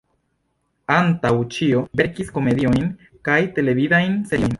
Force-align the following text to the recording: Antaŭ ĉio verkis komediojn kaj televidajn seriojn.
Antaŭ 0.93 1.33
ĉio 1.55 1.83
verkis 2.01 2.31
komediojn 2.39 2.79
kaj 3.29 3.37
televidajn 3.59 4.17
seriojn. 4.33 4.49